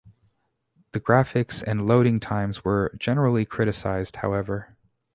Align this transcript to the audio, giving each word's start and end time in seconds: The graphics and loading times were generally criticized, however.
The 0.93 0.99
graphics 0.99 1.61
and 1.61 1.85
loading 1.87 2.19
times 2.19 2.65
were 2.65 2.91
generally 2.97 3.45
criticized, 3.45 4.15
however. 4.15 4.75